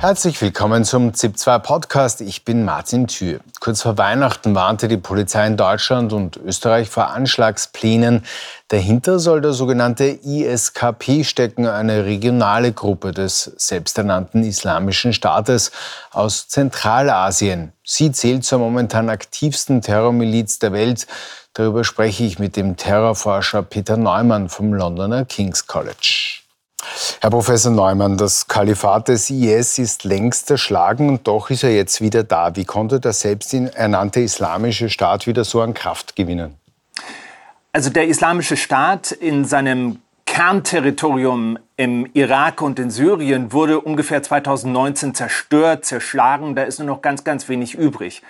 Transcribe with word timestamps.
Herzlich 0.00 0.40
willkommen 0.40 0.84
zum 0.84 1.10
ZIP2 1.10 1.58
Podcast. 1.58 2.20
Ich 2.20 2.44
bin 2.44 2.64
Martin 2.64 3.08
Thür. 3.08 3.40
Kurz 3.58 3.82
vor 3.82 3.98
Weihnachten 3.98 4.54
warnte 4.54 4.86
die 4.86 4.96
Polizei 4.96 5.44
in 5.44 5.56
Deutschland 5.56 6.12
und 6.12 6.36
Österreich 6.36 6.88
vor 6.88 7.08
Anschlagsplänen. 7.08 8.24
Dahinter 8.68 9.18
soll 9.18 9.40
der 9.40 9.54
sogenannte 9.54 10.04
ISKP 10.04 11.24
stecken, 11.24 11.66
eine 11.66 12.04
regionale 12.04 12.72
Gruppe 12.72 13.10
des 13.10 13.50
selbsternannten 13.56 14.44
Islamischen 14.44 15.12
Staates 15.12 15.72
aus 16.12 16.46
Zentralasien. 16.46 17.72
Sie 17.82 18.12
zählt 18.12 18.44
zur 18.44 18.60
momentan 18.60 19.08
aktivsten 19.08 19.82
Terrormiliz 19.82 20.60
der 20.60 20.72
Welt. 20.72 21.08
Darüber 21.54 21.82
spreche 21.82 22.22
ich 22.22 22.38
mit 22.38 22.54
dem 22.54 22.76
Terrorforscher 22.76 23.64
Peter 23.64 23.96
Neumann 23.96 24.48
vom 24.48 24.72
Londoner 24.72 25.24
King's 25.24 25.66
College. 25.66 26.37
Herr 27.20 27.30
Professor 27.30 27.72
Neumann, 27.72 28.16
das 28.16 28.46
Kalifat 28.46 29.08
des 29.08 29.28
IS 29.28 29.78
ist 29.80 30.04
längst 30.04 30.52
erschlagen 30.52 31.08
und 31.08 31.26
doch 31.26 31.50
ist 31.50 31.64
er 31.64 31.74
jetzt 31.74 32.00
wieder 32.00 32.22
da. 32.22 32.54
Wie 32.54 32.64
konnte 32.64 33.00
der 33.00 33.12
selbsternannte 33.12 34.20
islamische 34.20 34.88
Staat 34.88 35.26
wieder 35.26 35.42
so 35.42 35.60
an 35.60 35.74
Kraft 35.74 36.14
gewinnen? 36.14 36.54
Also 37.72 37.90
der 37.90 38.06
islamische 38.06 38.56
Staat 38.56 39.10
in 39.10 39.44
seinem 39.44 39.98
Kernterritorium 40.26 41.58
im 41.76 42.08
Irak 42.12 42.62
und 42.62 42.78
in 42.78 42.90
Syrien 42.90 43.52
wurde 43.52 43.80
ungefähr 43.80 44.22
2019 44.22 45.12
zerstört, 45.12 45.84
zerschlagen. 45.84 46.54
Da 46.54 46.62
ist 46.62 46.78
nur 46.78 46.86
noch 46.86 47.02
ganz, 47.02 47.24
ganz 47.24 47.48
wenig 47.48 47.74
übrig. 47.74 48.22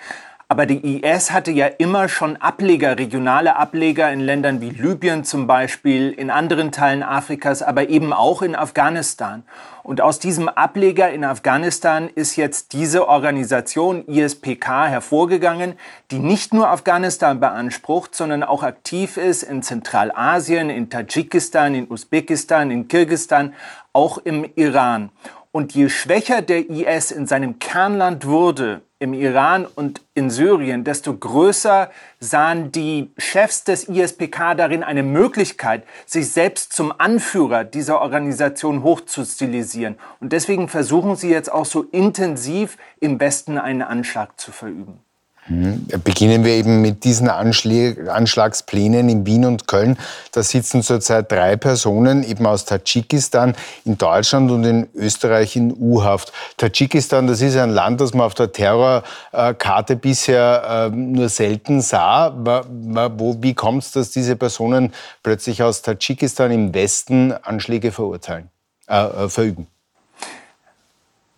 Aber 0.51 0.65
die 0.65 1.03
IS 1.03 1.29
hatte 1.29 1.51
ja 1.51 1.67
immer 1.67 2.09
schon 2.09 2.35
Ableger, 2.35 2.97
regionale 2.97 3.55
Ableger 3.55 4.11
in 4.11 4.19
Ländern 4.19 4.61
wie 4.61 4.71
Libyen 4.71 5.23
zum 5.23 5.45
Beispiel, 5.45 6.09
in 6.09 6.31
anderen 6.31 6.71
Teilen 6.71 7.03
Afrikas, 7.03 7.61
aber 7.61 7.89
eben 7.89 8.13
auch 8.13 8.41
in 8.41 8.55
Afghanistan. 8.55 9.43
Und 9.83 10.01
aus 10.01 10.17
diesem 10.17 10.49
Ableger 10.49 11.11
in 11.11 11.23
Afghanistan 11.23 12.09
ist 12.09 12.35
jetzt 12.35 12.73
diese 12.73 13.07
Organisation 13.07 14.07
ISPK 14.07 14.87
hervorgegangen, 14.87 15.73
die 16.09 16.17
nicht 16.17 16.51
nur 16.51 16.69
Afghanistan 16.69 17.39
beansprucht, 17.39 18.15
sondern 18.15 18.41
auch 18.41 18.63
aktiv 18.63 19.17
ist 19.17 19.43
in 19.43 19.61
Zentralasien, 19.61 20.71
in 20.71 20.89
Tadschikistan, 20.89 21.75
in 21.75 21.91
Usbekistan, 21.91 22.71
in 22.71 22.87
Kirgistan, 22.87 23.53
auch 23.93 24.17
im 24.17 24.49
Iran. 24.55 25.11
Und 25.51 25.73
je 25.73 25.89
schwächer 25.89 26.43
der 26.43 26.69
IS 26.69 27.11
in 27.11 27.25
seinem 27.25 27.57
Kernland 27.57 28.25
wurde, 28.25 28.81
im 28.99 29.13
Iran 29.13 29.65
und 29.65 30.01
in 30.13 30.29
Syrien, 30.29 30.83
desto 30.83 31.15
größer 31.15 31.89
sahen 32.19 32.71
die 32.71 33.09
Chefs 33.17 33.63
des 33.63 33.87
ISPK 33.87 34.55
darin 34.55 34.83
eine 34.83 35.03
Möglichkeit, 35.03 35.85
sich 36.05 36.31
selbst 36.31 36.73
zum 36.73 36.93
Anführer 36.97 37.63
dieser 37.63 38.01
Organisation 38.01 38.83
hochzustilisieren. 38.83 39.97
Und 40.19 40.33
deswegen 40.33 40.67
versuchen 40.67 41.15
sie 41.15 41.29
jetzt 41.29 41.51
auch 41.51 41.65
so 41.65 41.83
intensiv 41.83 42.77
im 42.99 43.19
Westen 43.19 43.57
einen 43.57 43.81
Anschlag 43.81 44.39
zu 44.39 44.51
verüben. 44.51 44.99
Mhm. 45.47 45.87
Beginnen 46.03 46.43
wir 46.43 46.53
eben 46.53 46.81
mit 46.81 47.03
diesen 47.03 47.27
Anschlagsplänen 47.29 49.09
in 49.09 49.25
Wien 49.25 49.45
und 49.45 49.67
Köln. 49.67 49.97
Da 50.31 50.43
sitzen 50.43 50.83
zurzeit 50.83 51.31
drei 51.31 51.55
Personen 51.55 52.23
eben 52.23 52.45
aus 52.45 52.65
Tadschikistan 52.65 53.55
in 53.85 53.97
Deutschland 53.97 54.51
und 54.51 54.63
in 54.63 54.87
Österreich 54.93 55.55
in 55.55 55.75
U-Haft. 55.77 56.31
Tadschikistan, 56.57 57.27
das 57.27 57.41
ist 57.41 57.57
ein 57.57 57.71
Land, 57.71 57.99
das 58.01 58.13
man 58.13 58.25
auf 58.25 58.35
der 58.35 58.51
Terrorkarte 58.51 59.95
bisher 59.95 60.89
ähm, 60.93 61.13
nur 61.13 61.29
selten 61.29 61.81
sah. 61.81 62.33
Wie 62.35 63.53
kommt 63.53 63.83
es, 63.83 63.91
dass 63.91 64.11
diese 64.11 64.35
Personen 64.35 64.93
plötzlich 65.23 65.63
aus 65.63 65.81
Tadschikistan 65.81 66.51
im 66.51 66.73
Westen 66.73 67.31
Anschläge 67.31 67.91
verurteilen, 67.91 68.49
äh, 68.87 69.03
äh 69.03 69.29
verüben? 69.29 69.67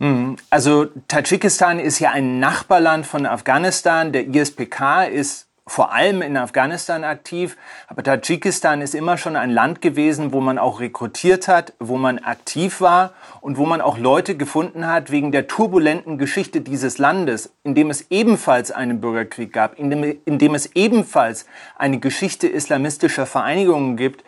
Mhm. 0.02 0.38
Also 0.50 0.88
Tadschikistan 1.08 1.78
ist 1.78 2.00
ja 2.00 2.10
ein 2.10 2.40
Nachbarland 2.40 3.06
von 3.06 3.28
Afghanistan. 3.28 4.12
Der 4.12 4.28
ISPK 4.28 5.04
ist 5.04 5.48
vor 5.68 5.94
allem 5.94 6.24
in 6.24 6.38
Afghanistan 6.38 7.04
aktiv, 7.04 7.56
aber 7.88 8.02
Tadschikistan 8.02 8.82
ist 8.82 8.96
immer 8.96 9.18
schon 9.18 9.36
ein 9.36 9.52
Land 9.52 9.80
gewesen, 9.80 10.34
wo 10.34 10.42
man 10.42 10.58
auch 10.58 10.80
rekrutiert 10.80 11.48
hat, 11.48 11.74
wo 11.80 11.98
man 11.98 12.18
aktiv 12.18 12.82
war 12.82 13.14
und 13.42 13.60
wo 13.60 13.66
man 13.68 13.80
auch 13.80 14.00
Leute 14.00 14.36
gefunden 14.36 14.88
hat 14.88 15.12
wegen 15.12 15.32
der 15.32 15.48
turbulenten 15.48 16.18
Geschichte 16.18 16.62
dieses 16.62 16.98
Landes, 16.98 17.54
in 17.64 17.76
dem 17.76 17.92
es 17.92 18.08
ebenfalls 18.10 18.72
einen 18.72 19.02
Bürgerkrieg 19.02 19.54
gab, 19.54 19.78
in 19.78 19.92
dem, 19.92 20.04
in 20.26 20.40
dem 20.40 20.56
es 20.56 20.76
ebenfalls 20.76 21.46
eine 21.78 22.00
Geschichte 22.00 22.48
islamistischer 22.48 23.28
Vereinigungen 23.28 23.98
gibt. 23.98 24.24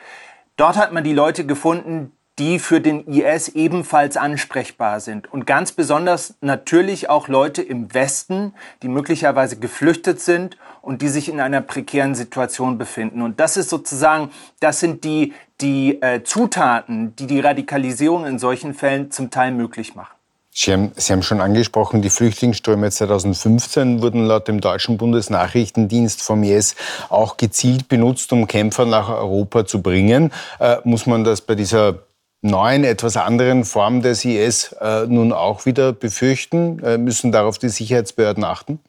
Dort 0.56 0.78
hat 0.78 0.94
man 0.94 1.04
die 1.04 1.14
Leute 1.14 1.48
gefunden, 1.48 2.12
die 2.40 2.58
für 2.58 2.82
den 2.82 3.06
IS 3.06 3.50
ebenfalls 3.50 4.18
ansprechbar 4.18 5.00
sind. 5.00 5.32
Und 5.32 5.46
ganz 5.46 5.72
besonders 5.72 6.34
natürlich 6.42 7.10
auch 7.10 7.28
Leute 7.28 7.62
im 7.62 7.94
Westen, 7.94 8.54
die 8.82 8.88
möglicherweise 8.88 9.58
geflüchtet 9.58 10.20
sind 10.20 10.58
und 10.82 11.02
die 11.02 11.10
sich 11.10 11.30
in 11.30 11.40
einer 11.40 11.62
prekären 11.62 12.16
Situation 12.16 12.78
befinden. 12.78 13.22
Und 13.22 13.40
das 13.40 13.56
ist 13.56 13.70
sozusagen, 13.70 14.32
das 14.60 14.80
sind 14.80 15.04
die, 15.04 15.34
die 15.62 16.02
äh, 16.02 16.24
Zutaten, 16.24 17.16
die 17.16 17.28
die 17.28 17.40
Radikalisierung 17.40 18.26
in 18.26 18.40
solchen 18.40 18.74
Fällen 18.74 19.12
zum 19.12 19.30
Teil 19.30 19.52
möglich 19.52 19.94
machen. 19.94 20.14
Sie 20.56 20.72
haben, 20.72 20.92
Sie 20.96 21.12
haben 21.12 21.24
schon 21.24 21.42
angesprochen, 21.42 22.04
die 22.04 22.12
Flüchtlingsströme 22.12 22.92
2015 22.92 24.04
wurden 24.04 24.26
laut 24.26 24.48
dem 24.48 24.62
deutschen 24.62 24.98
Bundesnachrichtendienst 24.98 26.22
vom 26.22 26.44
IS 26.44 26.76
auch 27.10 27.38
gezielt 27.38 27.88
benutzt, 27.88 28.32
um 28.34 28.48
Kämpfer 28.48 28.86
nach 28.86 29.10
Europa 29.10 29.66
zu 29.66 29.82
bringen. 29.82 30.32
Äh, 30.60 30.78
muss 30.84 31.08
man 31.08 31.24
das 31.24 31.42
bei 31.42 31.56
dieser 31.56 31.96
neuen, 32.44 32.84
etwas 32.84 33.18
anderen 33.18 33.66
Form 33.66 34.02
des 34.02 34.24
IS 34.26 34.76
äh, 34.80 35.06
nun 35.08 35.32
auch 35.34 35.66
wieder 35.66 35.94
befürchten? 35.94 36.80
Äh, 36.84 36.98
müssen 36.98 37.32
darauf 37.32 37.58
die 37.58 37.70
Sicherheitsbehörden 37.70 38.44
achten? 38.44 38.80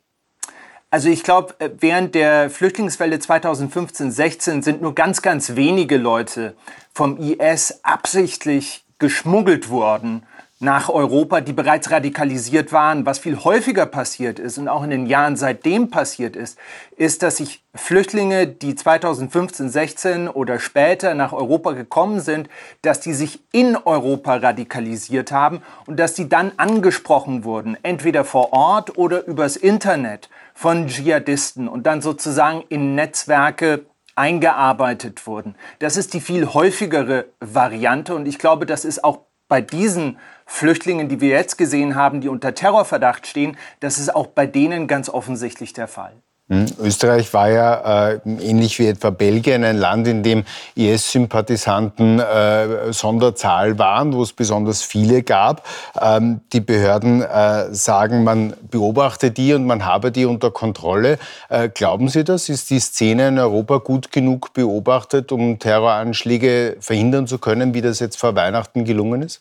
Also 0.91 1.09
ich 1.09 1.22
glaube, 1.22 1.54
äh, 1.59 1.70
während 1.78 2.15
der 2.15 2.50
Flüchtlingswelle 2.50 3.16
2015-16 3.16 4.62
sind 4.62 4.82
nur 4.82 4.94
ganz, 4.94 5.22
ganz 5.22 5.56
wenige 5.56 5.97
Leute 5.97 6.54
vom 6.92 7.19
IS 7.19 7.81
absichtlich 7.82 8.84
geschmuggelt 8.98 9.71
worden 9.71 10.25
nach 10.64 10.88
Europa, 10.88 11.42
die 11.42 11.52
bereits 11.52 11.91
radikalisiert 11.91 12.72
waren. 12.72 13.04
Was 13.04 13.19
viel 13.19 13.36
häufiger 13.44 13.86
passiert 13.86 14.38
ist 14.38 14.56
und 14.56 14.69
auch 14.69 14.82
in 14.82 14.91
den 14.91 15.06
Jahren 15.06 15.36
seitdem 15.36 15.91
passiert 15.91 16.34
ist, 16.34 16.58
ist, 16.97 17.22
dass 17.22 17.36
sich 17.36 17.62
Flüchtlinge, 17.75 18.47
die 18.47 18.74
2015, 18.74 19.69
16 19.69 20.28
oder 20.28 20.58
später 20.58 21.14
nach 21.14 21.32
Europa 21.32 21.72
gekommen 21.72 22.20
sind, 22.20 22.48
dass 22.82 23.00
die 23.00 23.12
sich 23.12 23.41
in 23.53 23.76
Europa 23.76 24.36
radikalisiert 24.36 25.32
haben 25.32 25.60
und 25.86 26.00
dass 26.00 26.14
die 26.14 26.28
dann 26.28 26.53
angesprochen 26.56 27.44
wurden, 27.44 27.76
entweder 27.82 28.24
vor 28.24 28.53
Ort 28.53 28.97
oder 28.97 29.26
übers 29.26 29.56
Internet 29.56 30.30
von 30.54 30.86
Dschihadisten 30.86 31.69
und 31.69 31.84
dann 31.86 32.00
sozusagen 32.00 32.64
in 32.70 32.94
Netzwerke 32.94 33.84
eingearbeitet 34.16 35.26
wurden. 35.26 35.56
Das 35.80 35.97
ist 35.97 36.14
die 36.14 36.20
viel 36.20 36.54
häufigere 36.54 37.26
Variante 37.41 38.14
und 38.14 38.26
ich 38.26 38.38
glaube, 38.38 38.64
das 38.64 38.84
ist 38.84 39.04
auch 39.04 39.20
bei 39.48 39.60
diesen 39.60 40.19
Flüchtlingen, 40.47 41.09
die 41.09 41.21
wir 41.21 41.31
jetzt 41.31 41.59
gesehen 41.59 41.94
haben, 41.94 42.21
die 42.21 42.28
unter 42.28 42.55
Terrorverdacht 42.55 43.27
stehen, 43.27 43.56
das 43.81 43.99
ist 43.99 44.15
auch 44.15 44.27
bei 44.27 44.47
denen 44.47 44.87
ganz 44.87 45.09
offensichtlich 45.09 45.72
der 45.72 45.88
Fall. 45.88 46.15
Hm, 46.50 46.66
Österreich 46.78 47.32
war 47.32 47.49
ja 47.49 48.10
äh, 48.10 48.21
ähnlich 48.27 48.78
wie 48.78 48.87
etwa 48.87 49.09
Belgien 49.09 49.65
ein 49.65 49.78
Land, 49.78 50.06
in 50.06 50.22
dem 50.22 50.44
IS-Sympathisanten 50.75 52.21
äh, 52.21 52.93
Sonderzahl 52.93 53.78
waren, 53.78 54.12
wo 54.12 54.22
es 54.22 54.34
besonders 54.34 54.83
viele 54.83 55.22
gab. 55.22 55.66
Ähm, 55.99 56.43
die 56.53 56.60
Behörden 56.60 57.22
äh, 57.22 57.72
sagen, 57.72 58.25
man 58.25 58.53
beobachte 58.71 59.31
die 59.31 59.54
und 59.54 59.65
man 59.65 59.87
habe 59.87 60.12
die 60.12 60.27
unter 60.27 60.50
Kontrolle. 60.50 61.19
Äh, 61.49 61.71
glauben 61.71 62.09
Sie 62.09 62.25
das? 62.25 62.50
Ist 62.50 62.69
die 62.69 62.78
Szene 62.78 63.28
in 63.28 63.38
Europa 63.38 63.78
gut 63.78 64.12
genug 64.12 64.53
beobachtet, 64.53 65.33
um 65.33 65.59
Terroranschläge 65.59 66.77
verhindern 66.78 67.27
zu 67.27 67.39
können, 67.39 67.72
wie 67.72 67.80
das 67.80 68.01
jetzt 68.01 68.18
vor 68.18 68.36
Weihnachten 68.36 68.84
gelungen 68.84 69.22
ist? 69.22 69.41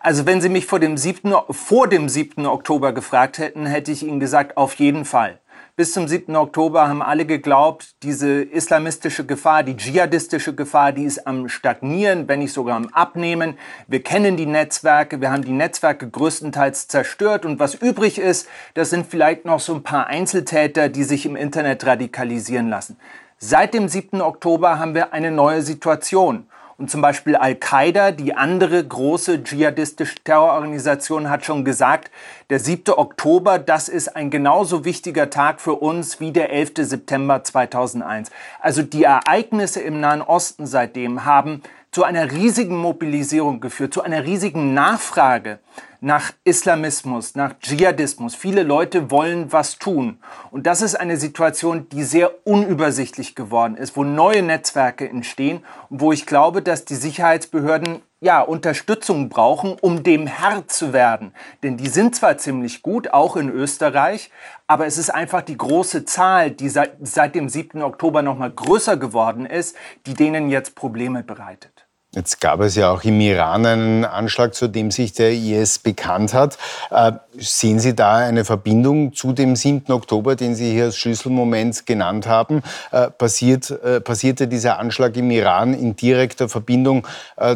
Also 0.00 0.26
wenn 0.26 0.40
Sie 0.40 0.48
mich 0.48 0.66
vor 0.66 0.78
dem 0.78 0.96
7., 0.96 1.34
vor 1.50 1.88
dem 1.88 2.08
7. 2.08 2.46
Oktober 2.46 2.92
gefragt 2.92 3.38
hätten, 3.38 3.66
hätte 3.66 3.90
ich 3.90 4.04
Ihnen 4.04 4.20
gesagt, 4.20 4.56
auf 4.56 4.74
jeden 4.74 5.04
Fall. 5.04 5.40
Bis 5.74 5.92
zum 5.92 6.06
7. 6.06 6.34
Oktober 6.36 6.88
haben 6.88 7.02
alle 7.02 7.24
geglaubt, 7.24 7.94
diese 8.02 8.42
islamistische 8.42 9.26
Gefahr, 9.26 9.62
die 9.62 9.76
dschihadistische 9.76 10.54
Gefahr, 10.54 10.92
die 10.92 11.04
ist 11.04 11.26
am 11.26 11.48
Stagnieren, 11.48 12.28
wenn 12.28 12.40
nicht 12.40 12.52
sogar 12.52 12.76
am 12.76 12.88
Abnehmen. 12.88 13.58
Wir 13.86 14.02
kennen 14.02 14.36
die 14.36 14.46
Netzwerke, 14.46 15.20
wir 15.20 15.30
haben 15.30 15.44
die 15.44 15.52
Netzwerke 15.52 16.08
größtenteils 16.08 16.88
zerstört 16.88 17.44
und 17.44 17.58
was 17.58 17.74
übrig 17.74 18.18
ist, 18.18 18.48
das 18.74 18.90
sind 18.90 19.06
vielleicht 19.06 19.44
noch 19.44 19.60
so 19.60 19.74
ein 19.74 19.82
paar 19.82 20.06
Einzeltäter, 20.06 20.88
die 20.88 21.04
sich 21.04 21.26
im 21.26 21.36
Internet 21.36 21.86
radikalisieren 21.86 22.68
lassen. 22.68 22.96
Seit 23.38 23.74
dem 23.74 23.88
7. 23.88 24.20
Oktober 24.20 24.80
haben 24.80 24.94
wir 24.94 25.12
eine 25.12 25.30
neue 25.30 25.62
Situation. 25.62 26.46
Und 26.78 26.92
zum 26.92 27.00
Beispiel 27.00 27.34
Al-Qaida, 27.34 28.12
die 28.12 28.36
andere 28.36 28.86
große 28.86 29.42
dschihadistische 29.42 30.14
Terrororganisation, 30.22 31.28
hat 31.28 31.44
schon 31.44 31.64
gesagt, 31.64 32.08
der 32.50 32.60
7. 32.60 32.94
Oktober, 32.94 33.58
das 33.58 33.88
ist 33.88 34.14
ein 34.14 34.30
genauso 34.30 34.84
wichtiger 34.84 35.28
Tag 35.28 35.60
für 35.60 35.74
uns 35.74 36.20
wie 36.20 36.30
der 36.30 36.52
11. 36.52 36.74
September 36.76 37.42
2001. 37.42 38.30
Also 38.60 38.82
die 38.82 39.02
Ereignisse 39.02 39.80
im 39.80 39.98
Nahen 39.98 40.22
Osten 40.22 40.68
seitdem 40.68 41.24
haben 41.24 41.64
zu 41.90 42.04
einer 42.04 42.30
riesigen 42.30 42.76
Mobilisierung 42.76 43.60
geführt, 43.60 43.94
zu 43.94 44.02
einer 44.02 44.24
riesigen 44.24 44.74
Nachfrage 44.74 45.58
nach 46.00 46.32
Islamismus, 46.44 47.34
nach 47.34 47.58
Dschihadismus. 47.58 48.34
Viele 48.34 48.62
Leute 48.62 49.10
wollen 49.10 49.52
was 49.52 49.78
tun. 49.78 50.18
Und 50.50 50.66
das 50.66 50.82
ist 50.82 50.94
eine 50.94 51.16
Situation, 51.16 51.88
die 51.88 52.04
sehr 52.04 52.46
unübersichtlich 52.46 53.34
geworden 53.34 53.76
ist, 53.76 53.96
wo 53.96 54.04
neue 54.04 54.42
Netzwerke 54.42 55.08
entstehen 55.08 55.64
und 55.90 56.00
wo 56.00 56.12
ich 56.12 56.26
glaube, 56.26 56.62
dass 56.62 56.84
die 56.84 56.94
Sicherheitsbehörden 56.94 58.02
ja, 58.20 58.40
Unterstützung 58.40 59.28
brauchen, 59.28 59.76
um 59.80 60.02
dem 60.02 60.26
Herr 60.26 60.66
zu 60.66 60.92
werden. 60.92 61.32
Denn 61.62 61.76
die 61.76 61.88
sind 61.88 62.16
zwar 62.16 62.38
ziemlich 62.38 62.82
gut, 62.82 63.12
auch 63.12 63.36
in 63.36 63.48
Österreich, 63.48 64.30
aber 64.66 64.86
es 64.86 64.98
ist 64.98 65.10
einfach 65.10 65.42
die 65.42 65.56
große 65.56 66.04
Zahl, 66.04 66.50
die 66.50 66.68
seit, 66.68 66.96
seit 67.00 67.34
dem 67.34 67.48
7. 67.48 67.82
Oktober 67.82 68.22
noch 68.22 68.36
mal 68.36 68.50
größer 68.50 68.96
geworden 68.96 69.46
ist, 69.46 69.76
die 70.06 70.14
denen 70.14 70.50
jetzt 70.50 70.74
Probleme 70.74 71.22
bereitet. 71.22 71.87
Jetzt 72.12 72.40
gab 72.40 72.60
es 72.60 72.74
ja 72.74 72.90
auch 72.90 73.04
im 73.04 73.20
Iran 73.20 73.66
einen 73.66 74.04
Anschlag, 74.06 74.54
zu 74.54 74.66
dem 74.66 74.90
sich 74.90 75.12
der 75.12 75.30
IS 75.30 75.78
bekannt 75.78 76.32
hat. 76.32 76.56
Äh, 76.90 77.12
sehen 77.36 77.80
Sie 77.80 77.94
da 77.94 78.16
eine 78.16 78.46
Verbindung 78.46 79.12
zu 79.12 79.34
dem 79.34 79.54
7. 79.54 79.92
Oktober, 79.92 80.34
den 80.34 80.54
Sie 80.54 80.72
hier 80.72 80.84
als 80.84 80.96
Schlüsselmoment 80.96 81.84
genannt 81.84 82.26
haben? 82.26 82.62
Äh, 82.92 83.10
passiert, 83.10 83.70
äh, 83.70 84.00
passierte 84.00 84.48
dieser 84.48 84.78
Anschlag 84.78 85.18
im 85.18 85.30
Iran 85.30 85.74
in 85.74 85.96
direkter 85.96 86.48
Verbindung 86.48 87.06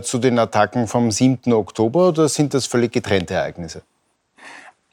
zu 0.03 0.19
den 0.19 0.39
Attacken 0.39 0.87
vom 0.87 1.11
7. 1.11 1.53
Oktober 1.53 2.09
oder 2.09 2.29
sind 2.29 2.55
das 2.55 2.67
völlig 2.67 2.93
getrennte 2.93 3.35
Ereignisse? 3.35 3.83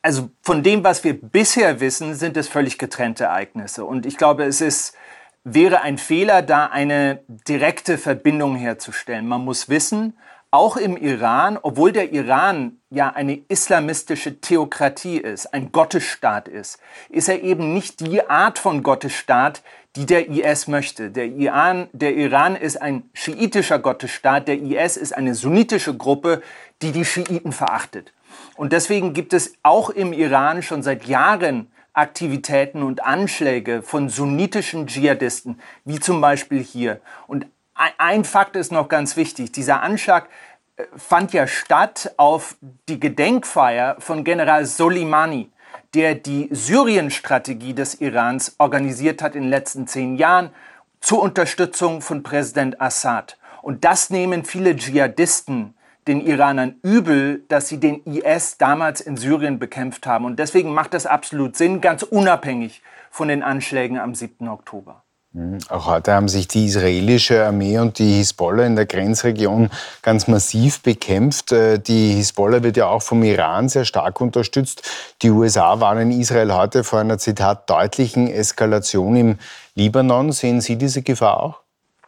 Also 0.01 0.29
von 0.41 0.63
dem, 0.63 0.83
was 0.83 1.03
wir 1.03 1.19
bisher 1.19 1.79
wissen, 1.79 2.15
sind 2.15 2.37
es 2.37 2.47
völlig 2.47 2.77
getrennte 2.77 3.25
Ereignisse. 3.25 3.83
Und 3.85 4.05
ich 4.05 4.17
glaube, 4.17 4.45
es 4.45 4.61
ist 4.61 4.95
wäre 5.53 5.81
ein 5.81 5.97
Fehler, 5.97 6.41
da 6.41 6.65
eine 6.67 7.19
direkte 7.47 7.97
Verbindung 7.97 8.55
herzustellen. 8.55 9.27
Man 9.27 9.45
muss 9.45 9.69
wissen, 9.69 10.17
auch 10.51 10.77
im 10.77 10.97
Iran, 10.97 11.59
obwohl 11.61 11.91
der 11.91 12.11
Iran 12.11 12.77
ja 12.89 13.09
eine 13.09 13.39
islamistische 13.49 14.41
Theokratie 14.41 15.17
ist, 15.17 15.53
ein 15.53 15.71
Gottesstaat 15.71 16.47
ist, 16.47 16.79
ist 17.09 17.29
er 17.29 17.43
eben 17.43 17.73
nicht 17.73 17.99
die 17.99 18.27
Art 18.27 18.57
von 18.57 18.81
Gottesstaat, 18.81 19.61
die 19.95 20.07
der 20.07 20.27
IS 20.29 20.67
möchte. 20.67 21.11
Der 21.11 21.25
Iran, 21.25 21.87
der 21.93 22.15
Iran 22.15 22.55
ist 22.55 22.81
ein 22.81 23.03
schiitischer 23.13 23.77
Gottesstaat, 23.77 24.47
der 24.47 24.59
IS 24.59 24.97
ist 24.97 25.15
eine 25.15 25.35
sunnitische 25.35 25.95
Gruppe, 25.95 26.41
die 26.81 26.91
die 26.91 27.05
Schiiten 27.05 27.51
verachtet. 27.51 28.11
Und 28.55 28.73
deswegen 28.73 29.13
gibt 29.13 29.33
es 29.33 29.53
auch 29.61 29.89
im 29.89 30.13
Iran 30.13 30.63
schon 30.63 30.81
seit 30.81 31.05
Jahren 31.05 31.71
Aktivitäten 31.99 32.81
und 32.81 33.03
Anschläge 33.03 33.81
von 33.81 34.09
sunnitischen 34.09 34.87
Dschihadisten, 34.87 35.59
wie 35.85 35.99
zum 35.99 36.21
Beispiel 36.21 36.63
hier. 36.63 37.01
Und 37.27 37.45
ein 37.97 38.23
Fakt 38.23 38.55
ist 38.55 38.71
noch 38.71 38.89
ganz 38.89 39.15
wichtig. 39.15 39.51
Dieser 39.51 39.81
Anschlag 39.81 40.27
äh, 40.77 40.83
fand 40.95 41.33
ja 41.33 41.47
statt 41.47 42.13
auf 42.17 42.57
die 42.87 42.99
Gedenkfeier 42.99 43.97
von 43.99 44.23
General 44.23 44.65
Soleimani, 44.65 45.49
der 45.93 46.15
die 46.15 46.49
Syrien-Strategie 46.51 47.73
des 47.73 48.01
Irans 48.01 48.55
organisiert 48.57 49.21
hat 49.21 49.35
in 49.35 49.43
den 49.43 49.49
letzten 49.49 49.87
zehn 49.87 50.15
Jahren 50.15 50.49
zur 51.01 51.21
Unterstützung 51.21 52.01
von 52.01 52.23
Präsident 52.23 52.81
Assad. 52.81 53.37
Und 53.61 53.85
das 53.85 54.09
nehmen 54.09 54.45
viele 54.45 54.75
Dschihadisten 54.75 55.73
den 56.07 56.25
Iranern 56.25 56.75
übel, 56.81 57.43
dass 57.47 57.67
sie 57.67 57.79
den 57.79 58.03
IS 58.03 58.57
damals 58.57 59.01
in 59.01 59.17
Syrien 59.17 59.59
bekämpft 59.59 60.07
haben. 60.07 60.25
Und 60.25 60.39
deswegen 60.39 60.73
macht 60.73 60.93
das 60.93 61.05
absolut 61.05 61.55
Sinn, 61.55 61.81
ganz 61.81 62.03
unabhängig 62.03 62.81
von 63.11 63.27
den 63.27 63.43
Anschlägen 63.43 63.99
am 63.99 64.15
7. 64.15 64.47
Oktober. 64.47 65.03
Mhm. 65.31 65.59
Auch 65.69 65.85
heute 65.85 66.13
haben 66.13 66.27
sich 66.27 66.47
die 66.47 66.65
israelische 66.65 67.45
Armee 67.45 67.77
und 67.77 67.99
die 67.99 68.17
Hisbollah 68.17 68.65
in 68.65 68.75
der 68.75 68.87
Grenzregion 68.87 69.69
ganz 70.01 70.27
massiv 70.27 70.81
bekämpft. 70.81 71.51
Äh, 71.51 71.77
die 71.79 72.13
Hisbollah 72.15 72.63
wird 72.63 72.77
ja 72.77 72.87
auch 72.87 73.03
vom 73.03 73.21
Iran 73.21 73.69
sehr 73.69 73.85
stark 73.85 74.21
unterstützt. 74.21 74.89
Die 75.21 75.29
USA 75.29 75.79
warnen 75.79 76.11
Israel 76.11 76.53
heute 76.53 76.83
vor 76.83 76.99
einer, 76.99 77.19
Zitat, 77.19 77.69
deutlichen 77.69 78.27
Eskalation 78.27 79.15
im 79.15 79.39
Libanon. 79.75 80.31
Sehen 80.31 80.61
Sie 80.61 80.77
diese 80.77 81.03
Gefahr 81.03 81.43
auch? 81.43 81.59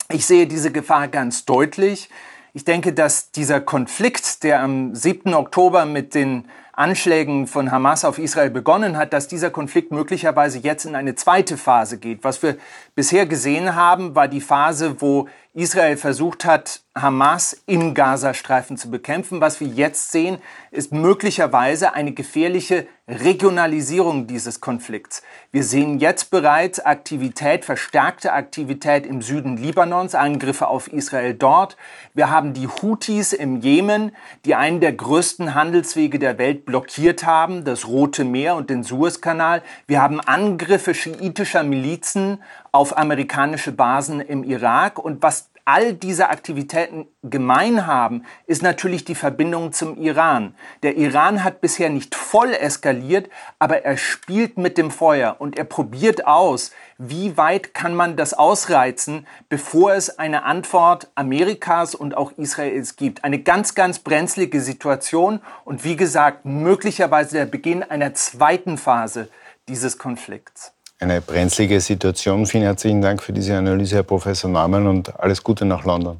Ich 0.09 0.25
sehe 0.25 0.47
diese 0.47 0.71
Gefahr 0.71 1.07
ganz 1.07 1.45
deutlich. 1.45 2.09
Ich 2.53 2.65
denke, 2.65 2.91
dass 2.91 3.31
dieser 3.31 3.61
Konflikt, 3.61 4.43
der 4.43 4.61
am 4.61 4.93
7. 4.93 5.33
Oktober 5.33 5.85
mit 5.85 6.13
den 6.13 6.49
Anschlägen 6.73 7.47
von 7.47 7.71
Hamas 7.71 8.03
auf 8.03 8.19
Israel 8.19 8.49
begonnen 8.49 8.97
hat, 8.97 9.13
dass 9.13 9.29
dieser 9.29 9.51
Konflikt 9.51 9.91
möglicherweise 9.91 10.59
jetzt 10.59 10.83
in 10.85 10.95
eine 10.95 11.15
zweite 11.15 11.55
Phase 11.55 11.97
geht. 11.97 12.25
Was 12.25 12.43
wir 12.43 12.57
bisher 12.93 13.25
gesehen 13.25 13.75
haben, 13.75 14.15
war 14.15 14.27
die 14.27 14.41
Phase, 14.41 14.99
wo 14.99 15.29
Israel 15.53 15.97
versucht 15.97 16.45
hat, 16.45 16.81
Hamas 16.95 17.61
im 17.67 17.93
Gazastreifen 17.93 18.77
zu 18.77 18.91
bekämpfen. 18.91 19.39
Was 19.39 19.59
wir 19.59 19.67
jetzt 19.67 20.11
sehen, 20.11 20.37
ist 20.71 20.91
möglicherweise 20.91 21.93
eine 21.93 22.13
gefährliche 22.13 22.87
Regionalisierung 23.07 24.27
dieses 24.27 24.61
Konflikts. 24.61 25.23
Wir 25.51 25.63
sehen 25.63 25.99
jetzt 25.99 26.31
bereits 26.31 26.79
Aktivität, 26.79 27.65
verstärkte 27.65 28.31
Aktivität 28.33 29.05
im 29.05 29.21
Süden 29.21 29.57
Libanons, 29.57 30.15
Angriffe 30.15 30.67
auf 30.67 30.91
Israel 30.91 31.33
dort. 31.33 31.75
Wir 32.13 32.29
haben 32.29 32.53
die 32.53 32.67
Houthis 32.67 33.33
im 33.33 33.61
Jemen, 33.61 34.13
die 34.45 34.55
einen 34.55 34.79
der 34.81 34.93
größten 34.93 35.53
Handelswege 35.53 36.19
der 36.19 36.37
Welt 36.37 36.65
blockiert 36.65 37.25
haben, 37.25 37.63
das 37.65 37.87
Rote 37.87 38.23
Meer 38.23 38.55
und 38.55 38.69
den 38.69 38.83
Suezkanal. 38.83 39.61
Wir 39.87 40.01
haben 40.01 40.21
Angriffe 40.21 40.93
schiitischer 40.93 41.63
Milizen 41.63 42.41
auf 42.71 42.97
amerikanische 42.97 43.71
Basen 43.71 44.21
im 44.21 44.43
Irak. 44.43 44.97
Und 44.97 45.21
was 45.21 45.51
all 45.65 45.93
diese 45.93 46.29
Aktivitäten 46.29 47.07
gemein 47.23 47.85
haben, 47.85 48.25
ist 48.45 48.63
natürlich 48.63 49.05
die 49.05 49.15
Verbindung 49.15 49.73
zum 49.73 49.97
Iran. 49.97 50.55
Der 50.83 50.97
Iran 50.97 51.43
hat 51.43 51.61
bisher 51.61 51.89
nicht 51.89 52.15
voll 52.15 52.53
eskaliert, 52.53 53.29
aber 53.59 53.83
er 53.83 53.97
spielt 53.97 54.57
mit 54.57 54.77
dem 54.77 54.91
Feuer 54.91 55.35
und 55.39 55.57
er 55.57 55.63
probiert 55.63 56.25
aus, 56.25 56.71
wie 56.97 57.37
weit 57.37 57.73
kann 57.73 57.95
man 57.95 58.15
das 58.15 58.33
ausreizen, 58.33 59.27
bevor 59.49 59.93
es 59.93 60.17
eine 60.19 60.43
Antwort 60.43 61.11
Amerikas 61.15 61.95
und 61.95 62.15
auch 62.15 62.31
Israels 62.37 62.95
gibt. 62.95 63.23
Eine 63.23 63.39
ganz, 63.39 63.75
ganz 63.75 63.99
brenzlige 63.99 64.61
Situation 64.61 65.41
und 65.65 65.83
wie 65.83 65.95
gesagt, 65.95 66.45
möglicherweise 66.45 67.37
der 67.37 67.45
Beginn 67.45 67.83
einer 67.83 68.13
zweiten 68.13 68.77
Phase 68.77 69.29
dieses 69.67 69.97
Konflikts 69.97 70.73
eine 71.01 71.19
brenzlige 71.19 71.81
Situation. 71.81 72.45
Vielen 72.45 72.63
herzlichen 72.63 73.01
Dank 73.01 73.23
für 73.23 73.33
diese 73.33 73.57
Analyse, 73.57 73.95
Herr 73.95 74.03
Professor 74.03 74.49
Naumann, 74.49 74.87
und 74.87 75.19
alles 75.19 75.43
Gute 75.43 75.65
nach 75.65 75.83
London. 75.83 76.19